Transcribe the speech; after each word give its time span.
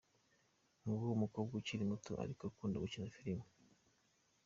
Nguwo 0.85 1.07
umukobwa 1.17 1.53
ukiri 1.59 1.83
muto 1.91 2.11
ariko 2.23 2.41
ukunda 2.45 2.81
gukina 2.83 3.07
filimi. 3.15 3.45